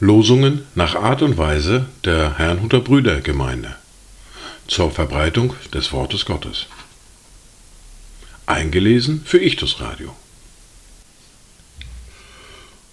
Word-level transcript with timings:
Losungen 0.00 0.62
nach 0.74 0.96
Art 0.96 1.22
und 1.22 1.38
Weise 1.38 1.86
der 2.04 2.38
Herrnhuter 2.38 2.80
Brüdergemeinde 2.80 3.76
zur 4.66 4.90
Verbreitung 4.90 5.54
des 5.72 5.92
Wortes 5.92 6.24
Gottes. 6.24 6.66
Eingelesen 8.46 9.22
für 9.24 9.38
Ichtus 9.38 9.80
Radio. 9.80 10.16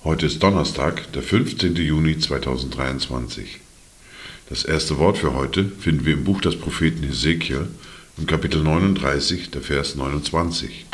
Heute 0.03 0.27
ist 0.27 0.43
Donnerstag, 0.43 1.11
der 1.13 1.23
15. 1.23 1.75
Juni 1.75 2.19
2023. 2.19 3.61
Das 4.49 4.63
erste 4.63 4.99
Wort 4.99 5.17
für 5.17 5.33
heute 5.33 5.65
finden 5.65 6.05
wir 6.05 6.13
im 6.13 6.23
Buch 6.23 6.41
des 6.41 6.59
Propheten 6.59 7.01
Hesekiel 7.03 7.67
im 8.17 8.27
Kapitel 8.27 8.63
39, 8.63 9.51
der 9.51 9.61
Vers 9.61 9.95
29. 9.95 10.85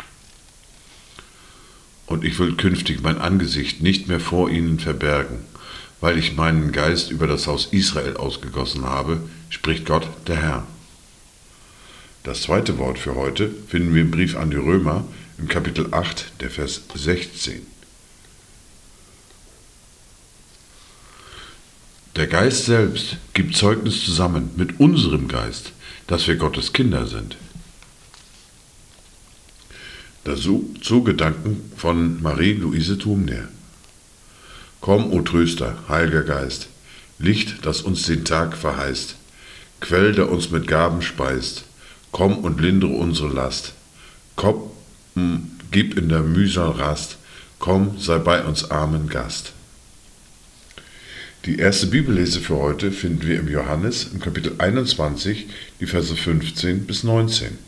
Und 2.06 2.24
ich 2.24 2.38
will 2.38 2.56
künftig 2.56 3.00
mein 3.00 3.18
Angesicht 3.18 3.80
nicht 3.80 4.08
mehr 4.08 4.18
vor 4.18 4.50
ihnen 4.50 4.80
verbergen, 4.80 5.38
weil 6.00 6.18
ich 6.18 6.34
meinen 6.34 6.72
Geist 6.72 7.10
über 7.12 7.28
das 7.28 7.46
Haus 7.46 7.68
Israel 7.70 8.16
ausgegossen 8.16 8.84
habe, 8.84 9.20
spricht 9.50 9.86
Gott 9.86 10.08
der 10.26 10.36
Herr. 10.36 10.66
Das 12.24 12.42
zweite 12.42 12.78
Wort 12.78 12.98
für 12.98 13.14
heute 13.14 13.50
finden 13.68 13.94
wir 13.94 14.02
im 14.02 14.10
Brief 14.10 14.36
an 14.36 14.50
die 14.50 14.56
Römer 14.56 15.04
im 15.38 15.46
Kapitel 15.46 15.88
8, 15.92 16.40
der 16.40 16.50
Vers 16.50 16.82
16. 16.94 17.71
Der 22.22 22.28
Geist 22.28 22.66
selbst 22.66 23.16
gibt 23.34 23.56
Zeugnis 23.56 24.04
zusammen 24.04 24.50
mit 24.54 24.78
unserem 24.78 25.26
Geist, 25.26 25.72
dass 26.06 26.28
wir 26.28 26.36
Gottes 26.36 26.72
Kinder 26.72 27.08
sind. 27.08 27.36
Dazu 30.22 31.02
Gedanken 31.02 31.72
von 31.76 32.22
Marie-Louise 32.22 32.96
Thumner. 32.96 33.48
Komm, 34.80 35.12
o 35.12 35.20
Tröster, 35.22 35.74
Heiliger 35.88 36.22
Geist, 36.22 36.68
Licht, 37.18 37.66
das 37.66 37.80
uns 37.80 38.04
den 38.04 38.24
Tag 38.24 38.56
verheißt, 38.56 39.16
Quell, 39.80 40.12
der 40.12 40.30
uns 40.30 40.52
mit 40.52 40.68
Gaben 40.68 41.02
speist, 41.02 41.64
komm 42.12 42.38
und 42.38 42.60
lindere 42.60 42.92
unsere 42.92 43.34
Last. 43.34 43.72
Komm, 44.36 44.70
gib 45.72 45.98
in 45.98 46.08
der 46.08 46.22
Mühsal 46.22 46.70
Rast, 46.70 47.16
komm, 47.58 47.98
sei 47.98 48.18
bei 48.18 48.44
uns 48.44 48.70
armen 48.70 49.08
Gast. 49.08 49.54
Die 51.44 51.58
erste 51.58 51.88
Bibellese 51.88 52.40
für 52.40 52.56
heute 52.56 52.92
finden 52.92 53.26
wir 53.26 53.40
im 53.40 53.48
Johannes 53.48 54.04
im 54.12 54.20
Kapitel 54.20 54.54
21, 54.58 55.48
die 55.80 55.86
Verse 55.86 56.14
15 56.14 56.86
bis 56.86 57.02
19. 57.02 57.58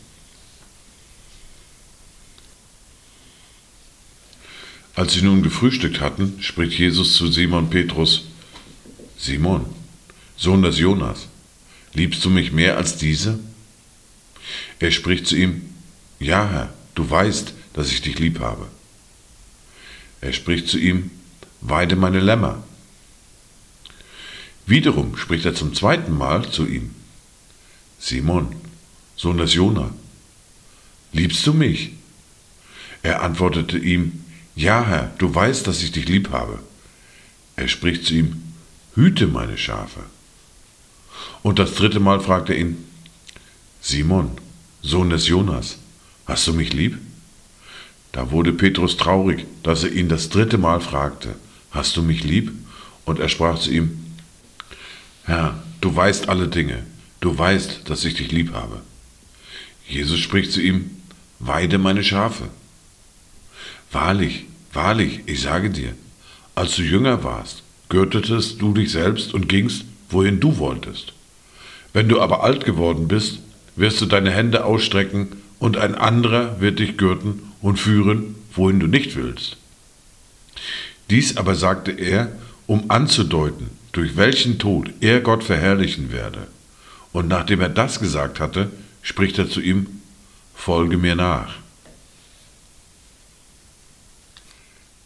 Als 4.93 5.11
sie 5.11 5.23
nun 5.23 5.43
gefrühstückt 5.43 5.99
hatten, 5.99 6.41
spricht 6.41 6.79
Jesus 6.79 7.15
zu 7.15 7.29
Simon 7.29 7.69
Petrus, 7.69 8.27
Simon, 9.17 9.65
Sohn 10.37 10.61
des 10.61 10.79
Jonas, 10.79 11.27
liebst 11.93 12.23
du 12.23 12.29
mich 12.29 12.53
mehr 12.53 12.77
als 12.77 12.95
diese? 12.95 13.39
Er 14.79 14.91
spricht 14.91 15.27
zu 15.27 15.35
ihm, 15.35 15.63
Ja, 16.17 16.49
Herr, 16.49 16.73
du 16.95 17.09
weißt, 17.09 17.51
dass 17.73 17.91
ich 17.91 18.01
dich 18.01 18.19
lieb 18.19 18.39
habe. 18.39 18.67
Er 20.21 20.31
spricht 20.31 20.69
zu 20.69 20.77
ihm, 20.77 21.11
Weide 21.59 21.97
meine 21.97 22.21
Lämmer. 22.21 22.63
Wiederum 24.65 25.15
spricht 25.17 25.45
er 25.45 25.53
zum 25.53 25.73
zweiten 25.73 26.17
Mal 26.17 26.49
zu 26.49 26.65
ihm. 26.65 26.91
Simon, 27.99 28.55
Sohn 29.15 29.37
des 29.37 29.53
Jona, 29.53 29.91
liebst 31.11 31.45
du 31.45 31.53
mich? 31.53 31.93
Er 33.03 33.21
antwortete 33.21 33.77
ihm, 33.77 34.23
Ja, 34.55 34.85
Herr, 34.85 35.13
du 35.17 35.33
weißt, 35.33 35.67
dass 35.67 35.83
ich 35.83 35.91
dich 35.91 36.07
lieb 36.07 36.31
habe. 36.31 36.59
Er 37.55 37.67
spricht 37.67 38.05
zu 38.05 38.15
ihm, 38.15 38.41
Hüte 38.95 39.27
meine 39.27 39.57
Schafe. 39.57 40.01
Und 41.43 41.59
das 41.59 41.75
dritte 41.75 41.99
Mal 41.99 42.19
fragt 42.19 42.49
er 42.49 42.57
ihn, 42.57 42.83
Simon, 43.81 44.31
Sohn 44.81 45.09
des 45.09 45.27
Jonas, 45.27 45.77
hast 46.25 46.47
du 46.47 46.53
mich 46.53 46.73
lieb? 46.73 46.97
Da 48.11 48.31
wurde 48.31 48.53
Petrus 48.53 48.97
traurig, 48.97 49.45
dass 49.61 49.83
er 49.83 49.91
ihn 49.91 50.09
das 50.09 50.29
dritte 50.29 50.57
Mal 50.57 50.81
fragte, 50.81 51.35
Hast 51.71 51.97
du 51.97 52.01
mich 52.01 52.23
lieb? 52.23 52.53
Und 53.03 53.19
er 53.19 53.27
sprach 53.27 53.59
zu 53.59 53.69
ihm, 53.69 54.04
Herr, 55.25 55.63
du 55.81 55.95
weißt 55.95 56.29
alle 56.29 56.47
Dinge, 56.47 56.83
du 57.19 57.37
weißt, 57.37 57.89
dass 57.89 58.05
ich 58.05 58.13
dich 58.13 58.31
lieb 58.31 58.53
habe. 58.53 58.81
Jesus 59.87 60.19
spricht 60.19 60.51
zu 60.51 60.61
ihm, 60.61 60.91
Weide 61.39 61.77
meine 61.77 62.03
Schafe. 62.03 62.45
Wahrlich, 63.91 64.45
wahrlich, 64.73 65.21
ich 65.25 65.41
sage 65.41 65.69
dir, 65.69 65.93
als 66.55 66.75
du 66.75 66.81
jünger 66.81 67.23
warst, 67.23 67.63
gürtetest 67.89 68.61
du 68.61 68.73
dich 68.73 68.91
selbst 68.91 69.33
und 69.33 69.49
gingst, 69.49 69.85
wohin 70.09 70.39
du 70.39 70.57
wolltest. 70.57 71.13
Wenn 71.93 72.07
du 72.07 72.21
aber 72.21 72.43
alt 72.43 72.65
geworden 72.65 73.07
bist, 73.07 73.39
wirst 73.75 73.99
du 74.01 74.05
deine 74.05 74.31
Hände 74.31 74.65
ausstrecken, 74.65 75.27
und 75.57 75.77
ein 75.77 75.95
anderer 75.95 76.59
wird 76.59 76.79
dich 76.79 76.97
gürten 76.97 77.41
und 77.61 77.77
führen, 77.77 78.35
wohin 78.53 78.79
du 78.79 78.87
nicht 78.87 79.15
willst. 79.15 79.57
Dies 81.09 81.37
aber 81.37 81.55
sagte 81.55 81.91
er, 81.91 82.31
um 82.67 82.91
anzudeuten, 82.91 83.69
durch 83.95 84.17
welchen 84.17 84.59
Tod 84.59 84.91
er 84.99 85.21
Gott 85.21 85.41
verherrlichen 85.41 86.11
werde. 86.11 86.47
Und 87.13 87.29
nachdem 87.29 87.61
er 87.61 87.69
das 87.69 88.01
gesagt 88.01 88.41
hatte, 88.41 88.69
spricht 89.01 89.39
er 89.39 89.49
zu 89.49 89.61
ihm, 89.61 89.87
Folge 90.53 90.97
mir 90.97 91.15
nach. 91.15 91.55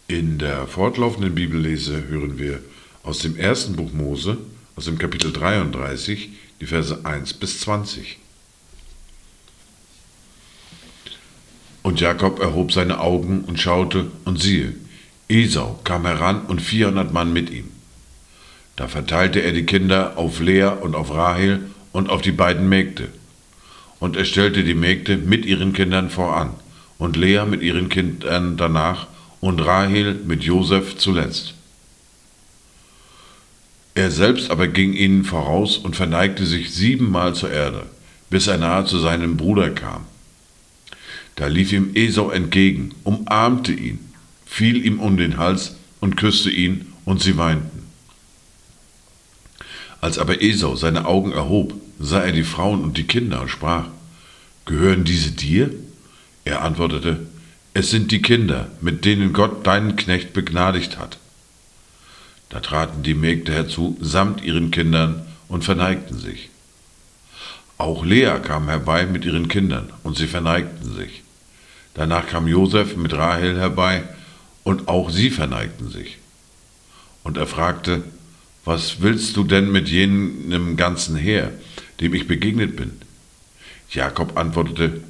In 0.07 0.39
der 0.39 0.65
fortlaufenden 0.65 1.35
Bibellese 1.35 2.07
hören 2.07 2.39
wir 2.39 2.63
aus 3.03 3.19
dem 3.19 3.37
ersten 3.37 3.75
Buch 3.75 3.93
Mose, 3.93 4.37
aus 4.75 4.85
dem 4.85 4.97
Kapitel 4.97 5.31
33, 5.31 6.29
die 6.59 6.65
Verse 6.65 7.05
1 7.05 7.35
bis 7.35 7.59
20. 7.59 8.17
Und 11.83 11.99
Jakob 11.99 12.39
erhob 12.39 12.71
seine 12.71 12.99
Augen 13.01 13.41
und 13.41 13.59
schaute, 13.59 14.09
und 14.25 14.41
siehe, 14.41 14.73
Esau 15.27 15.79
kam 15.83 16.07
heran 16.07 16.47
und 16.47 16.59
vierhundert 16.59 17.13
Mann 17.13 17.31
mit 17.31 17.51
ihm. 17.51 17.78
Da 18.79 18.87
verteilte 18.87 19.41
er 19.41 19.51
die 19.51 19.65
Kinder 19.65 20.17
auf 20.17 20.39
Lea 20.39 20.71
und 20.79 20.95
auf 20.95 21.13
Rahel 21.13 21.59
und 21.91 22.09
auf 22.09 22.21
die 22.21 22.31
beiden 22.31 22.69
Mägde. 22.69 23.09
Und 23.99 24.15
er 24.15 24.23
stellte 24.23 24.63
die 24.63 24.73
Mägde 24.73 25.17
mit 25.17 25.45
ihren 25.45 25.73
Kindern 25.73 26.09
voran 26.09 26.51
und 26.97 27.17
Lea 27.17 27.43
mit 27.45 27.61
ihren 27.61 27.89
Kindern 27.89 28.55
danach 28.55 29.07
und 29.41 29.59
Rahel 29.59 30.13
mit 30.25 30.45
Josef 30.45 30.95
zuletzt. 30.95 31.55
Er 33.95 34.11
selbst 34.11 34.49
aber 34.49 34.69
ging 34.69 34.93
ihnen 34.93 35.25
voraus 35.25 35.77
und 35.77 35.97
verneigte 35.97 36.45
sich 36.45 36.71
siebenmal 36.71 37.35
zur 37.35 37.51
Erde, 37.51 37.83
bis 38.29 38.47
er 38.47 38.59
nahe 38.59 38.85
zu 38.85 38.97
seinem 38.97 39.35
Bruder 39.35 39.71
kam. 39.71 40.05
Da 41.35 41.47
lief 41.47 41.73
ihm 41.73 41.91
Esau 41.95 42.29
entgegen, 42.29 42.95
umarmte 43.03 43.73
ihn, 43.73 43.99
fiel 44.45 44.85
ihm 44.85 45.01
um 45.01 45.17
den 45.17 45.37
Hals 45.37 45.75
und 45.99 46.15
küsste 46.15 46.49
ihn, 46.49 46.85
und 47.03 47.21
sie 47.21 47.37
weinten. 47.37 47.78
Als 50.01 50.17
aber 50.17 50.41
Esau 50.41 50.75
seine 50.75 51.05
Augen 51.05 51.31
erhob, 51.31 51.73
sah 51.99 52.21
er 52.21 52.31
die 52.31 52.43
Frauen 52.43 52.83
und 52.83 52.97
die 52.97 53.07
Kinder 53.07 53.41
und 53.41 53.49
sprach, 53.49 53.87
Gehören 54.65 55.03
diese 55.03 55.31
dir? 55.31 55.71
Er 56.45 56.61
antwortete, 56.61 57.27
Es 57.73 57.89
sind 57.89 58.11
die 58.11 58.21
Kinder, 58.21 58.67
mit 58.81 59.03
denen 59.03 59.33
Gott 59.33 59.65
deinen 59.65 59.95
Knecht 59.95 60.33
begnadigt 60.33 60.97
hat. 60.97 61.17
Da 62.49 62.59
traten 62.59 63.03
die 63.03 63.13
Mägde 63.13 63.53
herzu, 63.53 63.97
samt 63.99 64.43
ihren 64.43 64.71
Kindern, 64.71 65.25
und 65.47 65.63
verneigten 65.63 66.19
sich. 66.19 66.49
Auch 67.79 68.05
Lea 68.05 68.39
kam 68.43 68.69
herbei 68.69 69.05
mit 69.05 69.25
ihren 69.25 69.47
Kindern, 69.47 69.91
und 70.03 70.15
sie 70.17 70.27
verneigten 70.27 70.95
sich. 70.95 71.23
Danach 71.95 72.27
kam 72.27 72.47
Josef 72.47 72.95
mit 72.95 73.13
Rahel 73.13 73.57
herbei, 73.57 74.03
und 74.63 74.87
auch 74.87 75.09
sie 75.09 75.31
verneigten 75.31 75.89
sich. 75.89 76.17
Und 77.23 77.37
er 77.37 77.47
fragte, 77.47 78.03
was 78.65 79.01
willst 79.01 79.37
du 79.37 79.43
denn 79.43 79.71
mit 79.71 79.89
jenem 79.89 80.77
ganzen 80.77 81.15
Heer, 81.15 81.51
dem 81.99 82.13
ich 82.13 82.27
begegnet 82.27 82.75
bin? 82.75 82.91
Jakob 83.89 84.37
antwortete, 84.37 85.01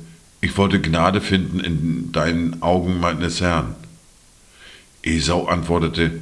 ich 0.41 0.57
wollte 0.57 0.79
Gnade 0.79 1.19
finden 1.19 1.59
in 1.59 2.11
deinen 2.11 2.61
Augen 2.61 2.99
meines 2.99 3.41
Herrn. 3.41 3.75
Esau 5.03 5.47
antwortete, 5.47 6.19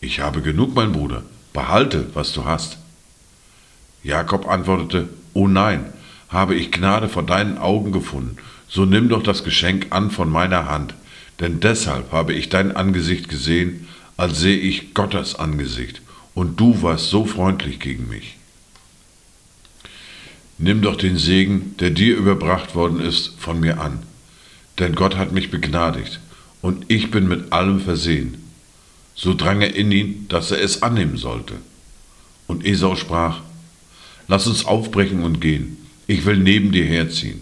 ich 0.00 0.20
habe 0.20 0.42
genug, 0.42 0.74
mein 0.74 0.92
Bruder, 0.92 1.22
behalte, 1.52 2.06
was 2.14 2.32
du 2.32 2.44
hast. 2.44 2.78
Jakob 4.04 4.48
antwortete, 4.48 5.08
O 5.32 5.48
nein, 5.48 5.92
habe 6.28 6.54
ich 6.54 6.70
Gnade 6.70 7.08
vor 7.08 7.24
deinen 7.24 7.58
Augen 7.58 7.92
gefunden, 7.92 8.36
so 8.68 8.84
nimm 8.84 9.08
doch 9.08 9.22
das 9.22 9.42
Geschenk 9.42 9.86
an 9.90 10.10
von 10.10 10.30
meiner 10.30 10.68
Hand, 10.68 10.94
denn 11.40 11.60
deshalb 11.60 12.12
habe 12.12 12.32
ich 12.32 12.48
dein 12.48 12.76
Angesicht 12.76 13.28
gesehen, 13.28 13.88
als 14.16 14.38
sehe 14.38 14.58
ich 14.58 14.94
Gottes 14.94 15.34
Angesicht, 15.34 16.02
und 16.36 16.60
du 16.60 16.82
warst 16.82 17.08
so 17.08 17.24
freundlich 17.24 17.80
gegen 17.80 18.08
mich. 18.08 18.36
Nimm 20.58 20.82
doch 20.82 20.96
den 20.96 21.16
Segen, 21.16 21.74
der 21.78 21.90
dir 21.90 22.14
überbracht 22.14 22.74
worden 22.74 23.00
ist, 23.00 23.32
von 23.38 23.58
mir 23.58 23.80
an. 23.80 24.00
denn 24.78 24.94
Gott 24.94 25.16
hat 25.16 25.32
mich 25.32 25.50
begnadigt, 25.50 26.20
und 26.60 26.84
ich 26.88 27.10
bin 27.10 27.26
mit 27.26 27.52
allem 27.54 27.80
versehen. 27.80 28.36
So 29.14 29.32
drang 29.32 29.62
er 29.62 29.74
in 29.74 29.90
ihn, 29.90 30.28
dass 30.28 30.50
er 30.50 30.60
es 30.60 30.82
annehmen 30.82 31.16
sollte. 31.16 31.54
Und 32.46 32.66
Esau 32.66 32.94
sprach, 32.96 33.40
Lass 34.28 34.46
uns 34.46 34.66
aufbrechen 34.66 35.22
und 35.22 35.40
gehen, 35.40 35.78
ich 36.06 36.26
will 36.26 36.36
neben 36.36 36.70
dir 36.70 36.84
herziehen. 36.84 37.40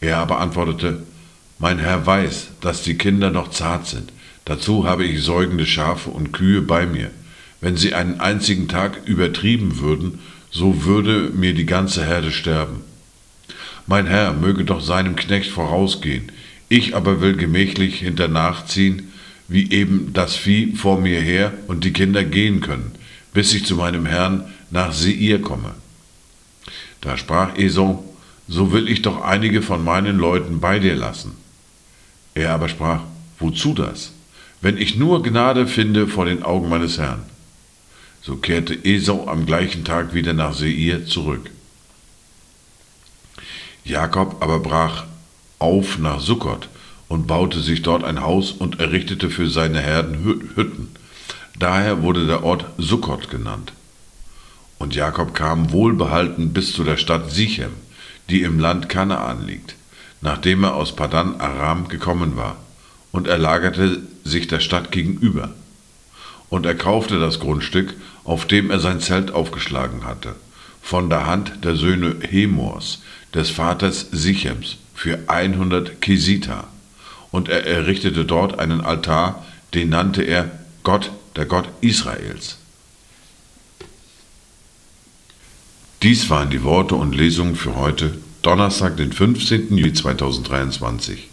Er 0.00 0.18
aber 0.18 0.40
antwortete, 0.40 1.04
Mein 1.58 1.78
Herr 1.78 2.04
weiß, 2.04 2.48
dass 2.60 2.82
die 2.82 2.98
Kinder 2.98 3.30
noch 3.30 3.48
zart 3.48 3.86
sind, 3.86 4.12
dazu 4.44 4.86
habe 4.86 5.04
ich 5.04 5.22
säugende 5.22 5.64
Schafe 5.64 6.10
und 6.10 6.32
Kühe 6.32 6.60
bei 6.60 6.84
mir. 6.84 7.10
Wenn 7.62 7.76
sie 7.76 7.94
einen 7.94 8.20
einzigen 8.20 8.66
Tag 8.66 9.06
übertrieben 9.06 9.78
würden, 9.78 10.18
so 10.50 10.84
würde 10.84 11.30
mir 11.32 11.54
die 11.54 11.64
ganze 11.64 12.04
Herde 12.04 12.32
sterben. 12.32 12.80
Mein 13.86 14.06
Herr 14.06 14.32
möge 14.32 14.64
doch 14.64 14.80
seinem 14.80 15.14
Knecht 15.14 15.50
vorausgehen, 15.50 16.32
ich 16.68 16.96
aber 16.96 17.20
will 17.20 17.36
gemächlich 17.36 18.00
hinternachziehen, 18.00 19.12
wie 19.46 19.70
eben 19.70 20.12
das 20.12 20.34
Vieh 20.34 20.74
vor 20.74 21.00
mir 21.00 21.20
her 21.20 21.52
und 21.68 21.84
die 21.84 21.92
Kinder 21.92 22.24
gehen 22.24 22.60
können, 22.60 22.90
bis 23.32 23.54
ich 23.54 23.64
zu 23.64 23.76
meinem 23.76 24.06
Herrn 24.06 24.44
nach 24.70 24.92
Seir 24.92 25.40
komme. 25.40 25.74
Da 27.00 27.16
sprach 27.16 27.56
Esau, 27.56 28.02
so 28.48 28.72
will 28.72 28.88
ich 28.88 29.02
doch 29.02 29.22
einige 29.22 29.62
von 29.62 29.84
meinen 29.84 30.18
Leuten 30.18 30.58
bei 30.58 30.80
dir 30.80 30.96
lassen. 30.96 31.32
Er 32.34 32.54
aber 32.54 32.68
sprach, 32.68 33.02
wozu 33.38 33.72
das? 33.72 34.12
Wenn 34.60 34.78
ich 34.78 34.96
nur 34.96 35.22
Gnade 35.22 35.68
finde 35.68 36.08
vor 36.08 36.24
den 36.24 36.42
Augen 36.42 36.68
meines 36.68 36.98
Herrn. 36.98 37.22
So 38.24 38.36
kehrte 38.36 38.74
Esau 38.84 39.26
am 39.26 39.46
gleichen 39.46 39.84
Tag 39.84 40.14
wieder 40.14 40.32
nach 40.32 40.54
Seir 40.54 41.06
zurück. 41.06 41.50
Jakob 43.84 44.36
aber 44.40 44.60
brach 44.60 45.06
auf 45.58 45.98
nach 45.98 46.20
Sukkot 46.20 46.68
und 47.08 47.26
baute 47.26 47.60
sich 47.60 47.82
dort 47.82 48.04
ein 48.04 48.22
Haus 48.22 48.52
und 48.52 48.78
errichtete 48.78 49.28
für 49.28 49.50
seine 49.50 49.80
Herden 49.80 50.22
Hütten. 50.54 50.88
Daher 51.58 52.02
wurde 52.02 52.26
der 52.26 52.44
Ort 52.44 52.64
Sukkot 52.78 53.28
genannt. 53.28 53.72
Und 54.78 54.94
Jakob 54.94 55.34
kam 55.34 55.72
wohlbehalten 55.72 56.52
bis 56.52 56.72
zu 56.72 56.84
der 56.84 56.98
Stadt 56.98 57.32
Sichem, 57.32 57.72
die 58.30 58.42
im 58.42 58.60
Land 58.60 58.88
Kanaan 58.88 59.48
liegt, 59.48 59.74
nachdem 60.20 60.62
er 60.62 60.74
aus 60.74 60.94
Padan 60.94 61.40
Aram 61.40 61.88
gekommen 61.88 62.36
war, 62.36 62.56
und 63.10 63.26
er 63.26 63.38
lagerte 63.38 64.00
sich 64.22 64.46
der 64.46 64.60
Stadt 64.60 64.92
gegenüber 64.92 65.52
und 66.52 66.66
er 66.66 66.74
kaufte 66.74 67.18
das 67.18 67.40
Grundstück, 67.40 67.94
auf 68.24 68.46
dem 68.46 68.70
er 68.70 68.78
sein 68.78 69.00
Zelt 69.00 69.30
aufgeschlagen 69.30 70.04
hatte, 70.04 70.34
von 70.82 71.08
der 71.08 71.24
Hand 71.24 71.64
der 71.64 71.76
Söhne 71.76 72.16
Hemors, 72.20 73.00
des 73.34 73.48
Vaters 73.48 74.08
Sichems, 74.12 74.76
für 74.94 75.18
100 75.28 76.02
Kesita. 76.02 76.68
Und 77.30 77.48
er 77.48 77.66
errichtete 77.66 78.26
dort 78.26 78.58
einen 78.58 78.82
Altar, 78.82 79.46
den 79.72 79.88
nannte 79.88 80.24
er 80.24 80.50
Gott, 80.82 81.10
der 81.36 81.46
Gott 81.46 81.70
Israels. 81.80 82.58
Dies 86.02 86.28
waren 86.28 86.50
die 86.50 86.64
Worte 86.64 86.96
und 86.96 87.14
Lesungen 87.14 87.56
für 87.56 87.76
heute, 87.76 88.18
Donnerstag, 88.42 88.98
den 88.98 89.14
15. 89.14 89.74
Juli 89.74 89.94
2023. 89.94 91.28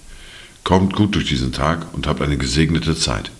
Kommt 0.64 0.96
gut 0.96 1.16
durch 1.16 1.26
diesen 1.26 1.52
Tag 1.52 1.94
und 1.94 2.08
habt 2.08 2.22
eine 2.22 2.38
gesegnete 2.38 2.96
Zeit. 2.96 3.32